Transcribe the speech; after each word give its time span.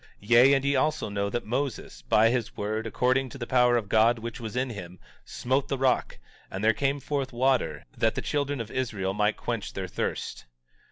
17:29 0.19 0.29
Yea, 0.31 0.53
and 0.55 0.65
ye 0.65 0.75
also 0.75 1.09
know 1.09 1.29
that 1.29 1.45
Moses, 1.45 2.01
by 2.01 2.29
his 2.31 2.57
word 2.57 2.87
according 2.87 3.29
to 3.29 3.37
the 3.37 3.45
power 3.45 3.77
of 3.77 3.87
God 3.87 4.17
which 4.17 4.39
was 4.39 4.55
in 4.55 4.71
him, 4.71 4.97
smote 5.25 5.67
the 5.67 5.77
rock, 5.77 6.17
and 6.49 6.63
there 6.63 6.73
came 6.73 6.99
forth 6.99 7.31
water, 7.31 7.85
that 7.95 8.15
the 8.15 8.21
children 8.23 8.59
of 8.59 8.71
Israel 8.71 9.13
might 9.13 9.37
quench 9.37 9.73
their 9.73 9.87
thirst. 9.87 10.45